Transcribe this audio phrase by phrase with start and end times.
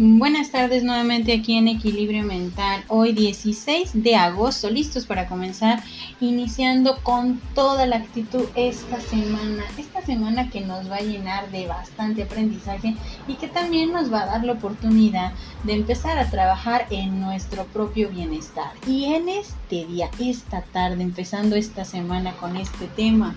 [0.00, 5.82] Buenas tardes nuevamente aquí en Equilibrio Mental, hoy 16 de agosto, listos para comenzar,
[6.20, 11.66] iniciando con toda la actitud esta semana, esta semana que nos va a llenar de
[11.66, 12.94] bastante aprendizaje
[13.26, 15.32] y que también nos va a dar la oportunidad
[15.64, 18.70] de empezar a trabajar en nuestro propio bienestar.
[18.86, 23.34] Y en este día, esta tarde, empezando esta semana con este tema,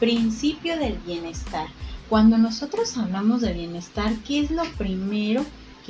[0.00, 1.68] principio del bienestar.
[2.08, 5.44] Cuando nosotros hablamos de bienestar, ¿qué es lo primero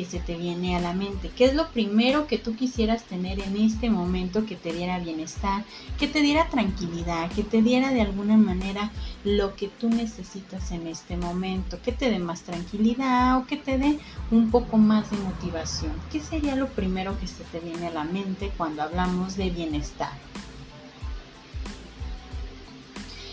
[0.04, 1.30] se te viene a la mente?
[1.36, 5.64] ¿Qué es lo primero que tú quisieras tener en este momento que te diera bienestar,
[5.98, 8.90] que te diera tranquilidad, que te diera de alguna manera
[9.24, 13.78] lo que tú necesitas en este momento, que te dé más tranquilidad o que te
[13.78, 13.98] dé
[14.30, 15.92] un poco más de motivación?
[16.10, 20.12] ¿Qué sería lo primero que se te viene a la mente cuando hablamos de bienestar?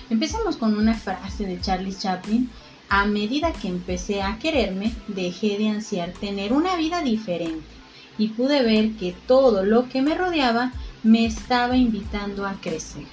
[0.10, 2.50] Empecemos con una frase de Charlie Chaplin
[2.90, 7.66] a medida que empecé a quererme, dejé de ansiar tener una vida diferente
[8.18, 10.72] y pude ver que todo lo que me rodeaba
[11.04, 13.04] me estaba invitando a crecer.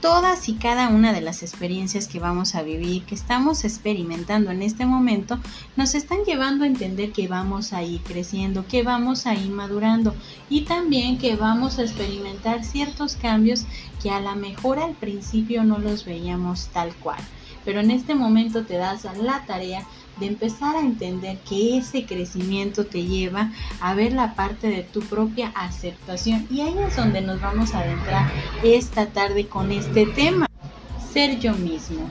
[0.00, 4.62] Todas y cada una de las experiencias que vamos a vivir, que estamos experimentando en
[4.62, 5.38] este momento,
[5.76, 10.16] nos están llevando a entender que vamos a ir creciendo, que vamos a ir madurando
[10.50, 13.64] y también que vamos a experimentar ciertos cambios
[14.02, 17.20] que a lo mejor al principio no los veíamos tal cual
[17.64, 19.86] pero en este momento te das la tarea
[20.18, 25.00] de empezar a entender que ese crecimiento te lleva a ver la parte de tu
[25.00, 28.30] propia aceptación y ahí es donde nos vamos a adentrar
[28.62, 30.46] esta tarde con este tema,
[31.12, 32.08] ser yo mismo.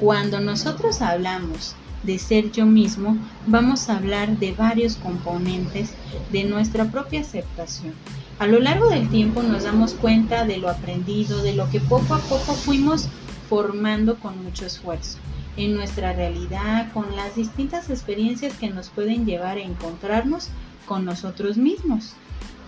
[0.00, 3.16] Cuando nosotros hablamos de ser yo mismo,
[3.46, 5.90] vamos a hablar de varios componentes
[6.32, 7.94] de nuestra propia aceptación.
[8.38, 12.14] A lo largo del tiempo nos damos cuenta de lo aprendido, de lo que poco
[12.14, 13.08] a poco fuimos
[13.52, 15.18] formando con mucho esfuerzo
[15.58, 20.48] en nuestra realidad, con las distintas experiencias que nos pueden llevar a encontrarnos
[20.86, 22.14] con nosotros mismos.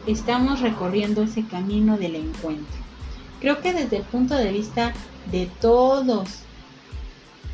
[0.07, 2.77] Estamos recorriendo ese camino del encuentro.
[3.41, 4.93] Creo que desde el punto de vista
[5.33, 6.29] de todos,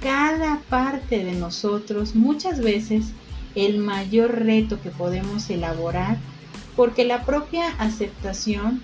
[0.03, 3.13] cada parte de nosotros, muchas veces
[3.55, 6.19] el mayor reto que podemos elaborar,
[6.75, 8.83] porque la propia aceptación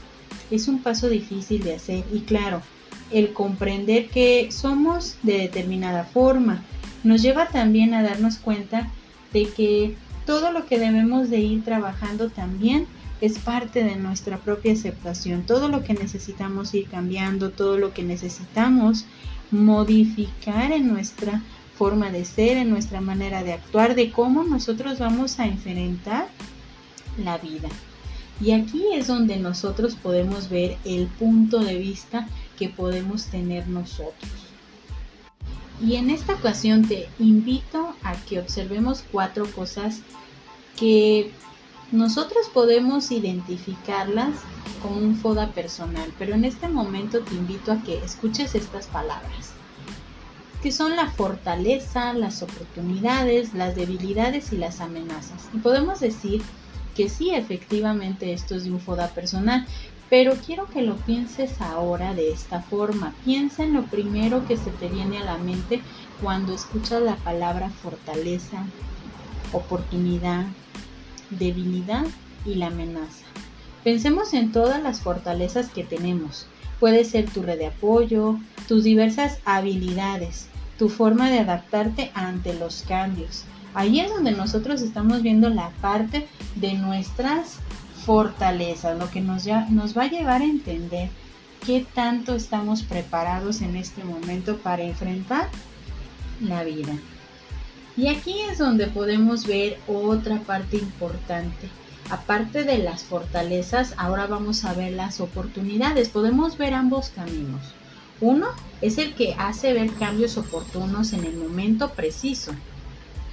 [0.52, 2.62] es un paso difícil de hacer y claro,
[3.10, 6.62] el comprender que somos de determinada forma.
[7.04, 8.90] Nos lleva también a darnos cuenta
[9.32, 12.86] de que todo lo que debemos de ir trabajando también
[13.20, 15.42] es parte de nuestra propia aceptación.
[15.42, 19.06] Todo lo que necesitamos ir cambiando, todo lo que necesitamos
[19.50, 21.42] modificar en nuestra
[21.78, 26.28] forma de ser, en nuestra manera de actuar, de cómo nosotros vamos a enfrentar
[27.22, 27.68] la vida.
[28.40, 34.30] Y aquí es donde nosotros podemos ver el punto de vista que podemos tener nosotros.
[35.80, 40.00] Y en esta ocasión te invito a que observemos cuatro cosas
[40.76, 41.32] que
[41.92, 44.34] nosotros podemos identificarlas
[44.82, 49.52] como un FODA personal, pero en este momento te invito a que escuches estas palabras,
[50.62, 55.48] que son la fortaleza, las oportunidades, las debilidades y las amenazas.
[55.52, 56.42] Y podemos decir
[56.96, 59.66] que sí, efectivamente esto es de un FODA personal,
[60.08, 63.14] pero quiero que lo pienses ahora de esta forma.
[63.24, 65.80] Piensa en lo primero que se te viene a la mente
[66.22, 68.64] cuando escuchas la palabra fortaleza,
[69.52, 70.46] oportunidad,
[71.30, 72.06] debilidad
[72.44, 73.26] y la amenaza.
[73.84, 76.46] Pensemos en todas las fortalezas que tenemos.
[76.80, 82.82] Puede ser tu red de apoyo, tus diversas habilidades, tu forma de adaptarte ante los
[82.82, 83.44] cambios,
[83.76, 87.58] Ahí es donde nosotros estamos viendo la parte de nuestras
[88.06, 91.10] fortalezas, lo que nos, ya, nos va a llevar a entender
[91.66, 95.50] qué tanto estamos preparados en este momento para enfrentar
[96.40, 96.94] la vida.
[97.98, 101.68] Y aquí es donde podemos ver otra parte importante.
[102.08, 106.08] Aparte de las fortalezas, ahora vamos a ver las oportunidades.
[106.08, 107.74] Podemos ver ambos caminos.
[108.22, 108.46] Uno
[108.80, 112.52] es el que hace ver cambios oportunos en el momento preciso.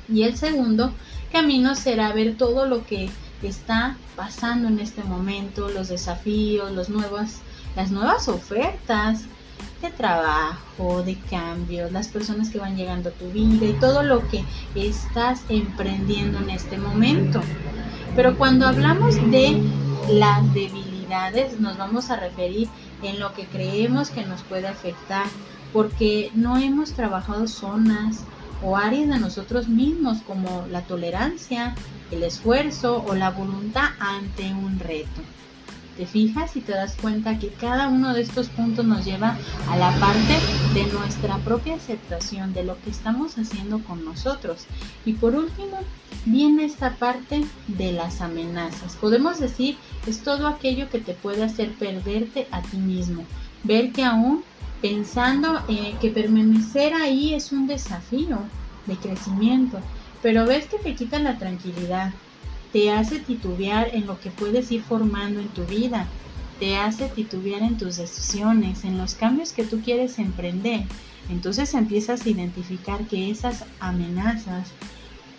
[0.09, 0.93] Y el segundo
[1.31, 3.09] camino será ver todo lo que
[3.41, 9.23] está pasando en este momento, los desafíos, las nuevas ofertas
[9.81, 14.27] de trabajo, de cambios, las personas que van llegando a tu vida y todo lo
[14.29, 14.43] que
[14.75, 17.41] estás emprendiendo en este momento.
[18.15, 19.61] Pero cuando hablamos de
[20.09, 22.69] las debilidades, nos vamos a referir
[23.01, 25.25] en lo que creemos que nos puede afectar,
[25.73, 28.23] porque no hemos trabajado zonas
[28.63, 31.75] o áreas de nosotros mismos como la tolerancia,
[32.11, 35.21] el esfuerzo o la voluntad ante un reto.
[35.97, 39.37] Te fijas y te das cuenta que cada uno de estos puntos nos lleva
[39.69, 40.39] a la parte
[40.73, 44.65] de nuestra propia aceptación de lo que estamos haciendo con nosotros.
[45.05, 45.77] Y por último,
[46.25, 48.95] viene esta parte de las amenazas.
[48.95, 49.77] Podemos decir,
[50.07, 53.23] es todo aquello que te puede hacer perderte a ti mismo.
[53.63, 54.43] Ver que aún
[54.83, 58.37] pensando eh, que permanecer ahí es un desafío
[58.85, 59.79] de crecimiento,
[60.21, 62.11] pero ves que te quita la tranquilidad,
[62.73, 66.05] te hace titubear en lo que puedes ir formando en tu vida,
[66.59, 70.81] te hace titubear en tus decisiones, en los cambios que tú quieres emprender.
[71.29, 74.67] Entonces empiezas a identificar que esas amenazas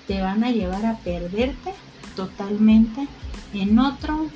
[0.07, 1.75] te van a llevar a perderte
[2.17, 3.07] totalmente
[3.53, 4.27] en otro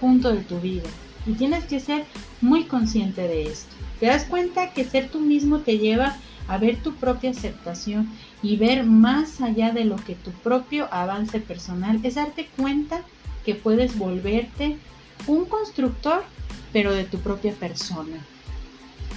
[0.00, 0.88] punto de tu vida.
[1.24, 2.04] Y tienes que ser
[2.40, 3.83] muy consciente de esto.
[4.00, 6.16] Te das cuenta que ser tú mismo te lleva
[6.48, 8.10] a ver tu propia aceptación
[8.42, 13.02] y ver más allá de lo que tu propio avance personal es darte cuenta
[13.44, 14.78] que puedes volverte
[15.26, 16.24] un constructor,
[16.72, 18.18] pero de tu propia persona.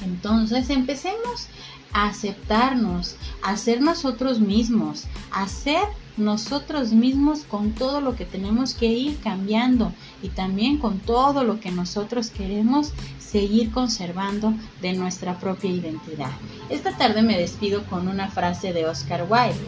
[0.06, 1.48] Entonces empecemos
[1.92, 5.84] a aceptarnos, a ser nosotros mismos, a ser
[6.18, 11.60] nosotros mismos con todo lo que tenemos que ir cambiando y también con todo lo
[11.60, 12.92] que nosotros queremos
[13.30, 16.32] seguir conservando de nuestra propia identidad.
[16.70, 19.60] Esta tarde me despido con una frase de Oscar Wilde.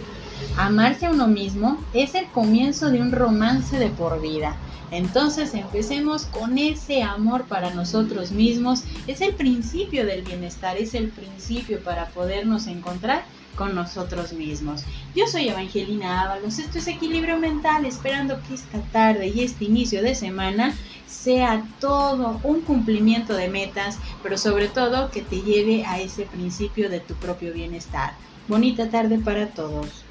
[0.58, 4.56] Amarse a uno mismo es el comienzo de un romance de por vida.
[4.92, 8.84] Entonces empecemos con ese amor para nosotros mismos.
[9.08, 13.24] Es el principio del bienestar, es el principio para podernos encontrar
[13.60, 14.84] con nosotros mismos.
[15.14, 20.02] Yo soy Evangelina Ábalos, esto es Equilibrio Mental, esperando que esta tarde y este inicio
[20.02, 20.74] de semana
[21.06, 26.90] sea todo un cumplimiento de metas, pero sobre todo que te lleve a ese principio
[26.90, 28.14] de tu propio bienestar.
[28.48, 30.06] Bonita tarde para todos.